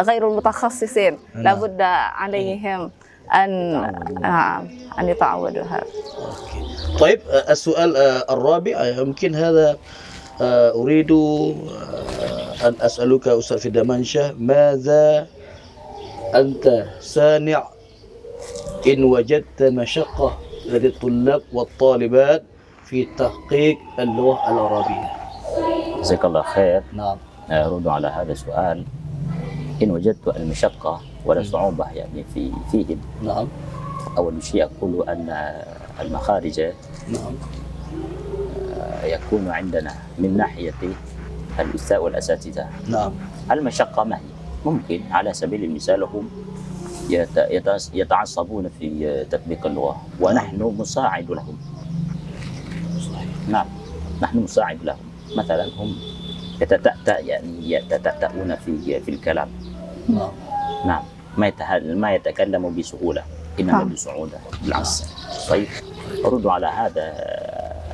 غير 0.02 0.28
المتخصصين 0.28 1.18
نعم. 1.34 1.44
لابد 1.44 1.80
عليهم 1.80 2.90
أن 3.34 3.72
نعم 4.20 4.68
أن 4.98 5.08
يتعودوا 5.08 5.62
هذا 5.62 5.84
أوكي. 6.18 6.98
طيب 6.98 7.20
آه، 7.30 7.52
السؤال 7.52 7.96
آه، 7.96 8.24
الرابع 8.30 8.86
يمكن 8.86 9.34
هذا 9.34 9.76
أريد 10.74 11.10
آه، 11.12 12.68
أن 12.68 12.74
أسألك 12.80 13.28
أستاذ 13.28 13.58
في 13.58 13.70
دمنشة 13.70 14.32
ماذا 14.38 15.26
أنت 16.34 16.84
سانع 17.00 17.68
إن 18.86 19.04
وجدت 19.04 19.62
مشقة 19.62 20.38
لدى 20.68 20.86
الطلاب 20.86 21.42
والطالبات 21.52 22.42
في 22.84 23.08
تحقيق 23.18 23.78
اللغة 23.98 24.52
العربية. 24.52 25.10
جزاك 26.00 26.24
الله 26.24 26.42
خير. 26.42 26.82
نعم. 26.92 27.16
أرد 27.50 27.86
على 27.88 28.08
هذا 28.08 28.32
السؤال. 28.32 28.84
إن 29.82 29.90
وجدت 29.90 30.36
المشقة 30.36 31.00
ولا 31.24 31.42
صعوبة 31.42 31.90
يعني 31.90 32.24
في 32.34 32.52
فيهم 32.70 33.00
نعم. 33.22 33.48
أول 34.18 34.42
شيء 34.42 34.64
أقول 34.64 35.08
أن 35.08 35.52
المخارج 36.00 36.60
نعم. 37.08 37.34
يكون 39.04 39.48
عندنا 39.48 39.94
من 40.18 40.36
ناحية 40.36 40.74
الأستاذ 41.58 41.96
والأساتذة. 41.96 42.66
نعم. 42.88 43.12
المشقة 43.50 44.04
ما 44.04 44.16
هي؟ 44.16 44.20
ممكن 44.64 45.00
على 45.10 45.32
سبيل 45.32 45.64
المثال 45.64 46.02
هم 46.02 46.30
يتعصبون 47.94 48.68
في 48.78 49.24
تطبيق 49.30 49.66
اللغة 49.66 50.02
ونحن 50.20 50.74
مساعد 50.78 51.30
لهم 51.30 51.56
صحيح 53.12 53.48
نعم 53.48 53.66
نحن 54.22 54.38
مساعد 54.38 54.78
لهم 54.84 55.06
مثلا 55.36 55.64
هم 55.76 55.96
يتتأتأ 56.60 57.18
يعني 57.18 57.70
يتتأتؤون 57.70 58.54
في 58.56 59.00
في 59.00 59.10
الكلام 59.10 59.48
نعم 60.08 60.30
نعم 60.86 61.02
ما 61.36 61.52
ما 61.94 62.14
يتكلم 62.14 62.76
بسهولة 62.76 63.22
إنما 63.60 63.72
نعم. 63.72 63.88
بصعوبة 63.88 64.38
بالعكس 64.64 65.04
طيب 65.48 65.68
أرد 66.24 66.46
على 66.46 66.66
هذا 66.66 67.02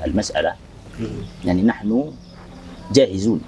المسألة. 0.06 0.54
يعني 1.44 1.62
نحن 1.62 2.12
جاهزون. 2.92 3.40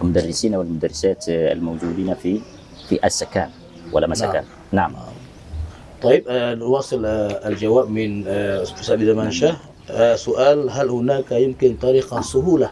كمدرسين 0.00 0.54
والمدرسات 0.54 1.24
الموجودين 1.28 2.14
في 2.14 2.40
في 2.88 3.06
السكن 3.06 3.48
ولا 3.92 4.06
مسكن 4.06 4.42
نعم. 4.72 4.94
طيب 6.02 6.24
آه، 6.28 6.54
نواصل 6.54 7.04
آه، 7.06 7.48
الجواب 7.48 7.90
من 7.90 8.24
آه، 8.28 8.62
أستاذ 8.62 8.96
دمنشة 8.96 9.56
آه، 9.90 10.16
سؤال 10.16 10.70
هل 10.70 10.88
هناك 10.88 11.32
يمكن 11.32 11.76
طريقة 11.82 12.20
سهولة 12.20 12.70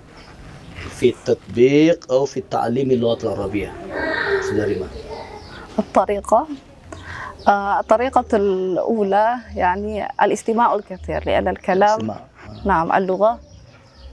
في 0.91 1.09
التطبيق 1.09 2.13
أو 2.13 2.25
في 2.25 2.43
تعليم 2.51 2.91
اللغة 2.91 3.19
العربية؟ 3.23 3.73
أستاذ 4.41 4.65
ريمان. 4.65 4.89
الطريقة؟ 5.79 6.47
آه، 7.49 7.81
الطريقة 7.81 8.25
الأولى 8.33 9.37
يعني 9.55 10.09
الاستماع 10.23 10.75
الكثير 10.75 11.23
لأن 11.27 11.49
الكلام. 11.49 12.15
نعم 12.65 12.93
اللغة 12.93 13.39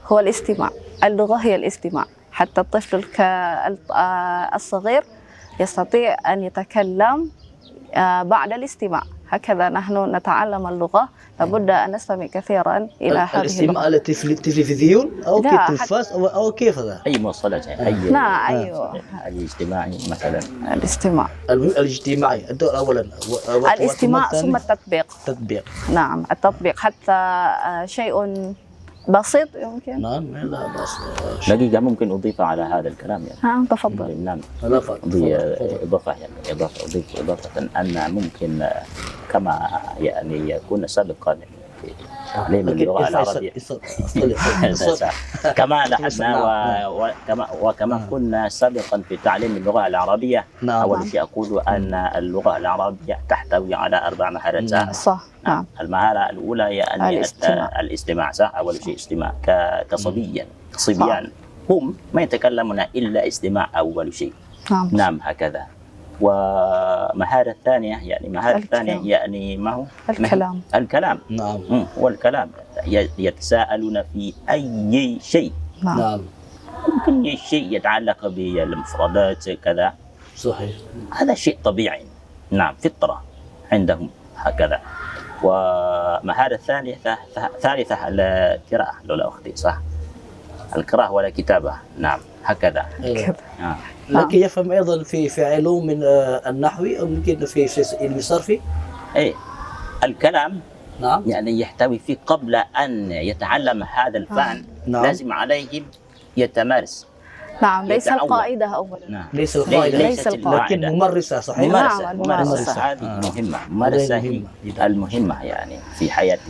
هو 0.07 0.19
الاستماع. 0.19 0.69
اللغة 1.03 1.35
هي 1.35 1.55
الاستماع. 1.55 2.05
حتى 2.31 2.61
الطفل 2.61 3.03
الصغير 4.55 5.03
يستطيع 5.59 6.33
أن 6.33 6.43
يتكلم 6.43 7.31
آه، 7.93 8.23
بعد 8.23 8.53
الاستماع. 8.53 9.03
هكذا 9.29 9.69
نحن 9.69 10.15
نتعلم 10.15 10.67
اللغة. 10.67 11.09
لابد 11.39 11.69
أن 11.69 11.91
نستمع 11.95 12.25
كثيرا 12.25 12.87
إلى 13.01 13.19
هذه 13.19 13.41
الاستماع 13.41 13.83
على 13.83 13.97
التلف- 13.97 14.25
التلفزيون 14.25 15.23
أو 15.27 15.41
لا، 15.43 15.49
كالتلفاز 15.67 16.11
أو, 16.11 16.25
أو 16.27 16.51
كيف 16.51 16.79
هذا؟ 16.79 17.01
أي 17.07 17.17
مواصلات 17.17 17.67
يعني 17.67 17.87
أي 17.87 17.93
نعم 18.11 18.55
أيوه 18.55 18.93
أي 19.25 19.43
اجتماعي 19.45 19.97
مثلا. 20.09 20.39
الاستماع. 20.73 21.27
الاجتماعي. 21.49 22.49
أنت 22.51 22.63
أولا 22.63 23.05
الاستماع 23.73 24.29
ثم 24.29 24.55
التطبيق. 24.55 25.05
التطبيق 25.27 25.63
نعم 25.93 26.23
التطبيق. 26.31 26.79
حتى 26.79 27.11
آه، 27.11 27.85
شيء 27.85 28.53
بسيط؟ 29.09 29.49
يمكن 29.55 30.01
نعم 30.01 30.37
لا 30.37 30.67
بأس 30.67 30.97
دقيقة 31.49 31.79
ممكن 31.79 32.11
أضيف 32.11 32.41
على 32.41 32.61
هذا 32.61 32.87
الكلام 32.87 33.23
يعني. 33.27 33.39
نعم. 33.43 33.65
تفضل 33.65 34.17
نعم. 34.23 34.39
إضافة 34.63 36.11
يعني 36.11 36.33
إضافة 36.51 36.85
أضيف 36.85 37.19
إضافة 37.19 37.69
أن 37.81 38.11
ممكن 38.11 38.67
كما 39.29 39.69
يعني 39.99 40.49
يكون 40.49 40.87
سابقا 40.87 41.37
تعليم 42.33 42.69
العربية. 42.69 43.51
الصوت- 43.55 43.83
الصوت- 43.83 44.63
الصوت. 44.63 45.03
كما 45.55 45.85
لاحظنا 45.85 46.27
نعم. 46.27 46.91
وكما 46.91 47.47
وكما 47.61 47.97
نعم. 47.97 48.09
قلنا 48.11 48.49
سابقا 48.49 49.01
في 49.09 49.17
تعليم 49.17 49.55
اللغة 49.57 49.87
العربية 49.87 50.45
نعم. 50.61 50.81
أول 50.81 51.07
شيء 51.07 51.21
أقول 51.21 51.59
أن 51.67 51.93
اللغة 51.93 52.57
العربية 52.57 53.19
تحتوي 53.29 53.73
على 53.75 53.97
أربع 54.07 54.29
مهارات. 54.29 54.71
نعم. 54.71 54.91
صح. 54.93 55.23
نعم. 55.47 55.65
المهارة 55.81 56.29
الأولى 56.29 56.63
هي 56.63 56.83
الاستماع. 56.95 57.79
الاستماع 57.79 58.31
صح؟ 58.31 58.51
أول 58.57 58.75
شيء 58.83 58.95
استماع 58.95 59.33
كصبيا 59.91 60.45
صبيان 60.77 61.31
هم 61.69 61.95
ما 62.13 62.21
يتكلمون 62.21 62.79
إلا 62.79 63.27
استماع 63.27 63.69
أول 63.77 64.13
شيء. 64.13 64.33
نعم. 64.71 64.89
نعم 64.93 65.19
هكذا. 65.23 65.65
ومهارة 66.21 67.49
الثانية 67.51 67.97
يعني 68.09 68.29
مهارة 68.29 68.57
الكلام. 68.57 68.81
الثانية 68.87 69.11
يعني 69.11 69.57
ما 69.57 69.71
هو؟ 69.73 69.85
الكلام. 70.09 70.61
الكلام. 70.75 71.19
نعم. 71.29 71.59
مم، 71.69 71.85
هو 71.97 72.07
الكلام 72.07 72.49
ي- 72.87 73.09
يتساءلون 73.17 74.03
في 74.13 74.33
أي 74.49 75.19
شيء. 75.21 75.51
نعم. 75.83 75.99
نعم. 75.99 76.21
ممكن 76.93 77.23
أي 77.25 77.37
شيء 77.37 77.75
يتعلق 77.75 78.27
بالمفردات 78.27 79.49
كذا. 79.49 79.93
صحيح. 80.35 80.71
هذا 81.17 81.33
شيء 81.33 81.57
طبيعي. 81.63 82.05
نعم 82.51 82.75
فطرة 82.75 83.23
عندهم 83.71 84.09
هكذا. 84.37 84.79
ومهارة 85.43 86.53
الثالثة 86.55 87.17
ثالثة 87.61 87.97
القراءة. 88.07 88.93
لولا 89.05 89.27
أختي 89.27 89.55
صح؟ 89.55 89.77
القراءة 90.75 91.11
ولا 91.11 91.29
كتابة. 91.29 91.73
نعم 91.99 92.19
هكذا. 92.45 92.85
أيوة. 93.03 93.35
آه. 94.09 94.11
لكن 94.13 94.37
يفهم 94.37 94.71
أيضا 94.71 95.03
في 95.03 95.29
في 95.29 95.45
علوم 95.45 95.85
من 95.85 96.03
آه، 96.03 96.41
النحوي 96.49 96.99
أو 96.99 97.05
ممكن 97.07 97.45
في 97.45 97.67
في 97.67 97.83
علم 98.01 98.15
الصرفي 98.15 98.59
إيه 99.15 99.33
الكلام 100.03 100.59
نعم 101.01 101.23
يعني 101.27 101.59
يحتوي 101.59 101.99
فيه 101.99 102.17
قبل 102.25 102.55
أن 102.55 103.11
يتعلم 103.11 103.83
هذا 103.83 104.17
الفن 104.17 104.63
نعم. 104.87 105.03
لازم 105.05 105.33
عليه 105.33 105.81
يتمارس 106.37 107.07
نعم 107.61 107.85
ليس. 107.85 108.07
القاعدة 108.07 108.65
أولا 108.65 108.99
نعم 109.09 109.27
ليس 109.33 109.57
لي- 109.57 109.63
القاعدة 109.63 109.97
ليس 109.97 110.27
القاعدة. 110.27 110.63
لكن 110.65 110.75
القاعدة 110.85 110.95
ممارسة 110.95 111.39
صحيح 111.39 111.67
ممارسة 111.69 112.01
نعم، 112.03 112.17
ممارسة. 112.17 112.71
هذه 112.71 113.03
آه. 113.05 113.19
مهمة 113.19 113.57
ممارسة 113.69 114.17
هي 114.17 114.29
مهمة. 114.65 114.85
المهمة 114.85 115.43
يعني 115.43 115.79
في 115.99 116.11
حياته 116.11 116.41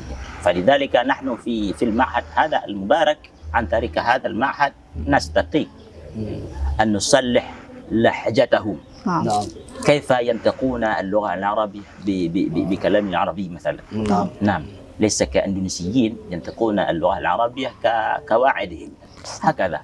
فلذلك 0.42 0.96
نحن 0.96 1.36
في 1.36 1.74
في 1.74 1.86
المعهد 1.86 2.24
هذا 2.36 2.62
المبارك 2.68 3.18
عن 3.54 3.68
طريق 3.68 4.00
هذا 4.00 4.28
المعهد 4.28 4.74
نستطيع. 5.08 5.66
أن 6.82 6.94
نصلح 6.94 7.54
لهجتهم 7.92 8.78
نعم. 9.06 9.26
نعم. 9.26 9.44
كيف 9.86 10.10
ينطقون 10.12 10.84
اللغة 10.84 11.34
العربية 11.34 11.82
بكلام 12.70 13.10
العربي 13.10 13.50
مثلا؟ 13.50 13.78
نعم. 13.92 14.28
نعم. 14.42 14.64
ليس 15.00 15.24
كأندونيسيين 15.24 16.18
ينطقون 16.32 16.80
اللغة 16.80 17.18
العربية 17.18 17.72
كقواعدهم 17.84 18.90
هكذا. 19.42 19.80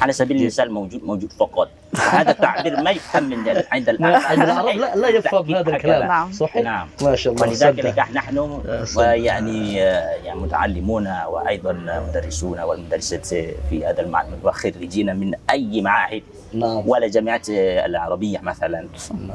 على 0.00 0.12
سبيل 0.12 0.36
المثال 0.36 0.70
موجود 0.72 1.04
موجود 1.04 1.32
فقط. 1.32 1.68
هذا 2.10 2.30
التعبير 2.30 2.82
ما 2.82 2.90
يفهم 2.90 3.22
من 3.24 3.38
عند 3.72 3.88
العرب 3.88 4.22
عند 4.24 4.42
العرب 4.42 4.66
لا 4.76 4.96
لا 4.96 5.08
يفهم 5.08 5.54
هذا. 5.54 5.76
الكلام. 5.76 6.08
نعم. 6.08 6.32
صحيح؟ 6.32 6.62
نعم. 6.64 6.88
ما 7.02 7.16
شاء 7.16 7.32
الله 7.32 7.48
ولذلك. 7.48 7.98
نحن. 8.14 8.60
يعني 8.98 9.82
آه، 9.82 10.14
يعني 10.24 10.40
متعلمون 10.40 11.06
وأيضا 11.28 11.72
مدرسون 12.08 12.60
والمدرسات 12.60 13.26
في 13.70 13.86
هذا 13.86 14.00
المعهد 14.00 14.38
وخريجين 14.44 15.16
من 15.16 15.34
أي 15.50 15.80
معاهد 15.82 16.22
نعم. 16.52 16.88
ولا 16.88 17.08
جامعات 17.08 17.46
العربية 17.50 18.38
مثلا. 18.42 18.88
نعم. 19.10 19.30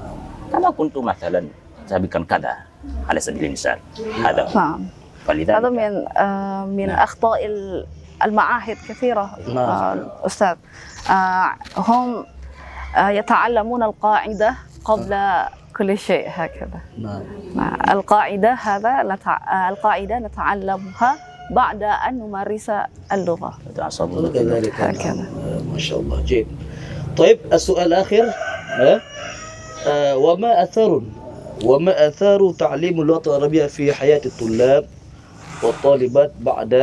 كما 0.52 0.70
كنت 0.72 0.98
مثلا 0.98 1.44
سابقا 1.90 2.26
كذا 2.30 2.54
على 3.10 3.20
سبيل 3.20 3.46
المثال. 3.46 3.78
هذا 4.24 4.50
نعم. 4.56 4.86
فلذلك 5.28 5.50
هذا 5.50 5.70
من 5.70 6.06
آه، 6.18 6.66
من 6.66 6.88
نعم. 6.88 7.00
أخطاء 7.00 7.46
ال- 7.46 7.86
المعاهد 8.24 8.78
كثيرة 8.90 9.38
نعم. 9.48 9.58
آه، 9.58 10.26
أستاذ 10.26 10.56
آه، 11.10 11.50
هم 11.78 12.26
آه، 12.98 13.10
يتعلمون 13.10 13.84
القاعدة 13.84 14.56
قبل 14.86 15.18
كل 15.78 15.98
شيء 15.98 16.26
هكذا 16.28 16.80
نعم 16.98 17.22
آه، 17.60 17.94
القاعدة 17.94 18.54
هذا 18.54 19.04
نتع... 19.04 19.38
آه، 19.38 19.70
القاعدة 19.70 20.20
نتعلمها 20.20 21.16
بعد 21.52 21.84
أن 21.84 22.20
نمارس 22.20 22.72
اللغة 23.12 23.58
يتعصبون 23.70 24.34
كذلك 24.34 24.82
هكذا. 24.82 25.14
نعم. 25.14 25.26
آه، 25.26 25.62
ما 25.74 25.80
شاء 25.80 26.00
الله 26.00 26.22
جيد 26.22 26.48
طيب 27.18 27.40
السؤال 27.54 27.88
الآخر؟ 27.94 28.26
آه، 29.88 30.18
وما 30.18 30.64
أثر 30.64 31.02
وما 31.64 32.08
أثار 32.08 32.52
تعليم 32.52 33.02
اللغة 33.02 33.22
العربية 33.28 33.66
في 33.66 33.94
حياة 33.94 34.22
الطلاب 34.26 34.86
والطالبات 35.64 36.32
بعد 36.40 36.74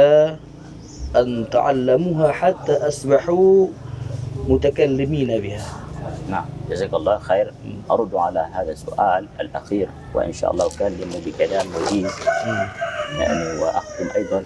أن 1.17 1.47
تعلموها 1.51 2.33
حتى 2.33 2.73
أصبحوا 2.73 3.67
متكلمين 4.49 5.41
بها. 5.41 5.67
نعم 6.31 6.45
جزاك 6.71 6.95
الله 6.95 7.19
خير. 7.19 7.53
أرد 7.91 8.15
على 8.15 8.49
هذا 8.53 8.73
السؤال 8.73 9.27
الأخير 9.41 9.89
وإن 10.15 10.33
شاء 10.33 10.51
الله 10.51 10.67
أكلم 10.67 11.11
بكلام 11.27 11.67
وجيز 11.75 12.11
مم. 12.47 12.69
يعني 13.19 13.59
واختم 13.59 14.09
أيضا 14.17 14.45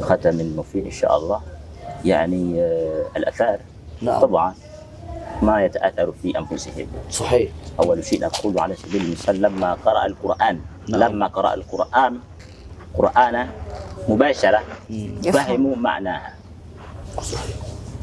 ختم 0.00 0.56
مفيد 0.56 0.84
إن 0.84 0.90
شاء 0.90 1.16
الله. 1.16 1.40
يعني 2.04 2.60
آه، 2.60 3.04
الأثار 3.16 3.58
نعم. 4.02 4.20
طبعا 4.20 4.54
ما 5.42 5.64
يتأثر 5.64 6.12
في 6.22 6.38
أنفسهم. 6.38 6.86
صحيح. 7.10 7.50
أول 7.80 8.04
شيء 8.04 8.20
نقول 8.20 8.58
على 8.58 8.76
سبيل 8.76 9.02
المثال 9.02 9.42
لما 9.42 9.74
قرأ 9.74 10.06
القرآن 10.06 10.60
نعم. 10.88 11.00
لما 11.00 11.26
قرأ 11.26 11.54
القرآن 11.54 12.18
مم. 14.90 15.10
يفهم. 15.24 15.32
فهموا 15.32 15.76
معناها 15.76 16.34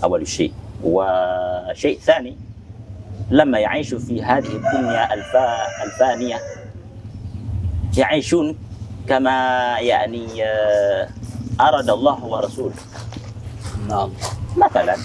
أول 0.03 0.27
شيء. 0.27 0.53
وشيء 0.83 1.99
ثاني 1.99 2.37
لما 3.31 3.59
يعيشوا 3.59 3.99
في 3.99 4.23
هذه 4.23 4.47
الدنيا 4.47 5.13
الفا 5.13 5.83
الفانية 5.85 6.39
يعيشون 7.97 8.55
كما 9.07 9.31
يعني 9.79 10.43
آه، 10.43 11.09
أراد 11.61 11.89
الله 11.89 12.25
ورسوله. 12.25 12.73
نعم. 13.89 14.09
مثلا 14.57 14.95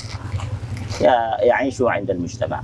يعيش 1.42 1.82
عند 1.82 2.10
المجتمع. 2.10 2.62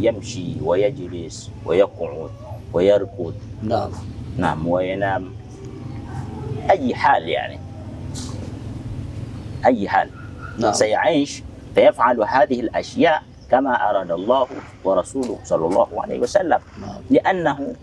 يمشي 0.00 0.54
ويجلس 0.62 1.50
ويقعد 1.66 2.30
ويركض. 2.72 3.34
نعم. 3.62 3.90
نعم 4.38 4.68
وينام. 4.68 5.32
أي 6.70 6.94
حال 6.94 7.28
يعني. 7.28 7.58
أي 9.66 9.88
حال. 9.88 10.10
نعم. 10.58 10.72
سيعيش 10.72 11.42
فيفعل 11.74 12.22
هذه 12.22 12.60
الأشياء 12.60 13.22
كما 13.50 13.90
أراد 13.90 14.10
الله 14.10 14.46
ورسوله 14.84 15.38
صلى 15.44 15.66
الله 15.66 16.02
عليه 16.02 16.18
وسلم. 16.18 16.60
نعم. 16.80 17.00
لأنه 17.10 17.74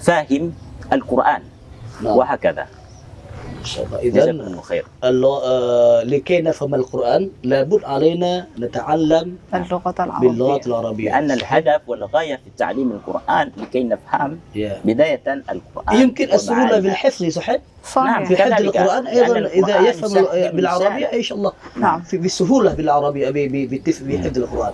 فاهم 0.00 0.52
القرآن. 0.92 1.42
نعم. 2.02 2.16
وهكذا. 2.16 2.66
إن 3.60 3.64
شاء 3.64 3.84
الله 3.84 4.00
الله 4.48 4.60
خير 4.60 4.84
آه 5.44 6.02
لكي 6.02 6.40
نفهم 6.42 6.74
القرآن 6.74 7.30
لابد 7.42 7.84
علينا 7.84 8.46
نتعلم 8.58 9.36
اللغة 9.54 9.94
العربية 10.00 10.28
باللغة 10.28 10.60
العربية 10.66 11.10
لأن 11.10 11.30
الهدف 11.30 11.80
والغاية 11.86 12.34
في 12.36 12.50
تعليم 12.56 12.90
القرآن 12.92 13.50
لكي 13.56 13.84
نفهم 13.84 14.38
يا. 14.54 14.80
بداية 14.84 15.22
القرآن 15.50 16.00
يمكن 16.00 16.24
السهولة 16.32 16.62
ومعانيه. 16.62 16.80
بالحفظ 16.80 17.26
صحيح؟ 17.28 17.60
نعم. 17.96 18.24
في 18.24 18.34
صحيح 18.36 18.54
حفظ 18.54 18.62
أيضا 18.62 18.80
القرآن 18.80 19.06
إذا 19.06 19.88
يفهم 19.88 20.08
سهل. 20.10 20.26
إن 21.16 21.22
شاء 21.22 21.38
الله 21.38 21.52
نعم. 21.76 22.02
في 22.02 22.18
بسهولة 22.18 22.74
بالعربية 22.74 23.30
ب- 23.30 23.34
ب- 23.34 23.70
بالتف- 23.70 24.02
بحفظ 24.02 24.38
القرآن 24.38 24.72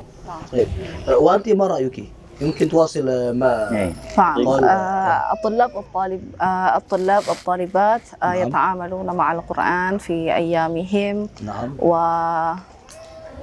طيب 0.52 0.66
آه، 1.08 1.16
وأنت 1.18 1.48
ما 1.48 1.66
رأيك؟ 1.66 2.04
يمكن 2.40 2.68
تواصل 2.68 3.32
ما 3.36 3.70
إيه. 3.70 3.92
نعم. 4.18 4.48
آه، 4.48 5.32
الطلاب 5.32 5.74
والطالب 5.74 6.22
آه، 6.40 6.76
الطلاب 6.76 7.22
الطالبات 7.30 8.00
آه، 8.22 8.26
نعم. 8.26 8.48
يتعاملون 8.48 9.06
مع 9.06 9.32
القرآن 9.32 9.98
في 9.98 10.34
أيامهم 10.34 11.28
نعم 11.42 11.76
و 11.78 11.96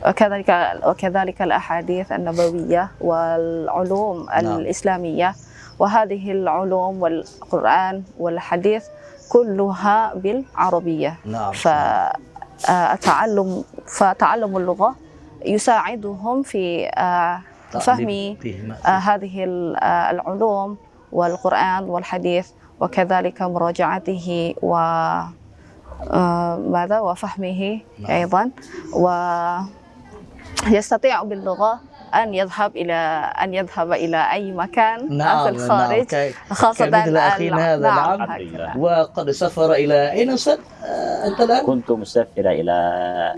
وكذلك 0.07 0.79
وكذلك 0.85 1.41
الأحاديث 1.41 2.11
النبوية 2.11 2.91
والعلوم 3.01 4.25
نعم. 4.25 4.45
الإسلامية 4.59 5.35
وهذه 5.79 6.31
العلوم 6.31 7.01
والقرآن 7.01 8.03
والحديث 8.19 8.85
كلها 9.29 10.13
بالعربية 10.15 11.17
نعم 11.25 11.51
فالتعلم 12.63 13.63
فتعلم 13.87 14.57
اللغة 14.57 14.95
يساعدهم 15.45 16.43
في 16.43 16.91
فهم 17.79 17.97
تعليم 17.97 18.35
فيهما. 18.35 18.75
آه، 18.85 18.89
هذه 18.89 19.43
ال- 19.43 19.75
آه، 19.75 20.11
العلوم 20.11 20.77
والقرآن 21.11 21.83
والحديث 21.83 22.47
وكذلك 22.79 23.41
مراجعته 23.41 24.55
و 24.61 24.75
آه، 26.11 26.55
ماذا 26.67 26.99
وفهمه 26.99 27.79
نعم. 27.99 28.11
أيضا 28.11 28.49
ويستطيع 30.67 31.23
باللغة 31.23 31.79
أن 32.15 32.33
يذهب 32.33 32.75
إلى 32.77 32.93
أن 33.43 33.53
يذهب 33.53 33.91
إلى 33.93 34.31
أي 34.31 34.51
مكان 34.51 35.17
نعم 35.17 35.43
في 35.43 35.49
الخارج 35.49 36.15
نعم. 36.15 36.31
خاصة 36.49 36.85
كمثل 36.85 37.17
أخينا 37.17 37.73
هذا، 37.73 37.87
نعم 37.87 38.19
نعم. 38.19 38.31
هكذا. 38.31 38.73
وقد 38.77 39.31
سافر 39.31 39.71
إلى 39.73 40.11
أين 40.11 40.29
أستاذ؟ 40.29 40.57
أنت 41.25 41.41
الآن؟ 41.41 41.65
كنت 41.65 41.91
مسافرة 41.91 42.49
إلى 42.51 42.73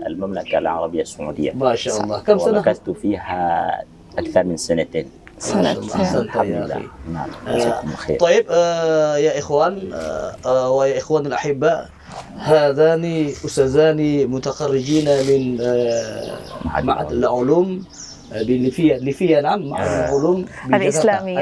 المملكة 0.06 0.58
العربية 0.58 1.02
السعودية 1.02 1.52
ما 1.52 1.74
شاء 1.74 2.00
الله 2.00 2.18
كم 2.20 2.38
سنة؟ 2.38 2.58
ومكثت 2.58 2.90
فيها 2.90 3.70
أكثر 4.18 4.44
من 4.44 4.56
سنتين 4.56 5.06
سنتين. 5.38 5.90
الحمد 6.20 6.46
يا 6.48 6.82
نعم. 7.12 7.28
آه، 7.48 7.82
طيب 8.18 8.46
آه، 8.50 9.16
يا 9.16 9.38
إخوان 9.38 9.90
آه، 9.92 10.36
آه، 10.46 10.70
ويا 10.70 10.98
إخواني 10.98 11.28
الأحباء 11.28 11.88
هذان 12.38 13.04
أستاذان 13.44 14.26
متخرجين 14.26 15.04
من 15.28 15.58
آه، 15.60 16.38
معهد 16.82 17.12
العلوم. 17.12 17.84
آه، 18.32 18.42
بليفيا 18.42 18.98
ليفيا 18.98 19.40
نعم 19.40 19.68
معهد. 19.68 20.08
العلوم 20.14 20.44
سمي 21.20 21.36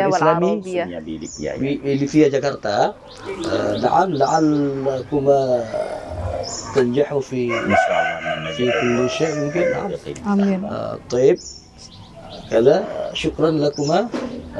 بليبيا 0.61 1.01
بليفيا 1.85 2.29
جاكرتا. 2.29 2.95
آه، 3.53 3.77
نعم 3.83 4.11
لعلكما 4.11 5.65
تنجحوا 6.75 7.21
في 7.21 7.45
إن 7.47 7.75
شاء 7.87 8.01
الله 8.01 8.41
من 8.51 8.53
في 8.57 8.71
كل 8.81 9.11
شيء 9.11 9.35
ممكن 9.45 9.61
نعم. 9.71 10.65
آه، 10.65 10.99
طيب. 11.11 11.39
كذا 12.50 12.85
شكرا 13.12 13.50
لكما. 13.50 14.09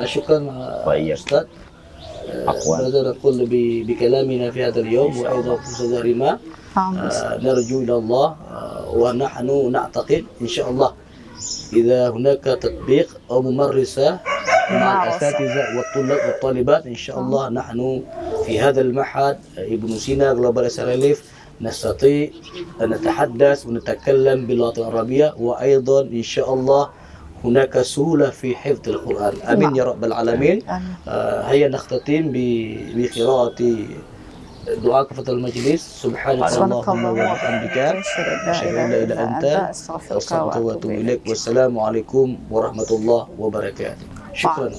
شكرا 0.04 0.38
وإياك. 0.86 1.18
أستاذ. 1.18 1.44
عفوا. 2.48 2.76
ماذا 2.76 3.02
نقول 3.02 3.46
بكلامنا 3.86 4.50
في 4.50 4.64
هذا 4.64 4.80
اليوم 4.80 5.18
وأيضا 5.18 5.58
أستاذ 5.62 6.00
ريما 6.00 6.38
آه، 6.76 7.38
نرجو 7.42 7.82
إلى 7.82 7.94
الله 7.94 8.26
آه، 8.50 8.90
ونحن 8.96 9.70
نعتقد 9.72 10.24
إن 10.40 10.46
شاء 10.48 10.70
الله 10.70 10.92
إذا 11.72 12.10
هناك 12.10 12.44
تطبيق 12.44 13.08
أو 13.30 13.42
ممارسة 13.42 14.18
مع 14.70 15.04
الأساتذة 15.04 15.64
والطلاب 15.76 16.18
والطالبات 16.28 16.86
إن 16.86 16.94
شاء 16.94 17.18
الله 17.20 17.48
نحن 17.48 18.02
في 18.46 18.60
هذا 18.60 18.80
المعهد 18.80 19.38
آه، 19.58 19.64
ابن 19.74 19.88
سينا 19.96 20.34
جلوبال 20.34 20.70
سراليف 20.70 21.24
نستطيع 21.60 22.30
أن 22.82 22.90
نتحدث 22.90 23.66
ونتكلم 23.66 24.46
باللغة 24.46 24.78
العربية 24.80 25.34
وأيضا 25.38 26.00
إن 26.02 26.22
شاء 26.22 26.54
الله 26.54 26.88
هناك 27.44 27.83
سهولة 27.83 28.30
في 28.30 28.57
حفظ 28.57 28.88
القرآن. 28.88 29.35
آمين 29.48 29.62
نعم. 29.62 29.76
يا 29.76 29.85
رب 29.85 30.04
العالمين. 30.04 30.62
آه، 31.09 31.42
هيا 31.42 31.68
نختتم 31.68 32.30
بقراءة 32.35 33.76
دعاء 34.85 35.04
كفة 35.04 35.33
المجلس. 35.33 36.02
سبحانك 36.02 36.52
اللهم 36.52 37.04
وبحمدك. 37.04 37.78
أشهد 37.78 38.26
أن 38.26 38.46
لا 38.46 38.62
إله 38.62 38.87
لا 38.87 38.87
إله 38.87 39.04
إلا 39.04 39.37
أنت. 39.37 39.44
أستغفرك 39.44 40.57
وأتوب 40.57 40.90
إليك. 40.90 41.20
والسلام 41.28 41.78
عليكم 41.78 42.38
ورحمة 42.50 42.90
الله 42.90 43.28
وبركاته. 43.38 44.07
شكرا. 44.33 44.70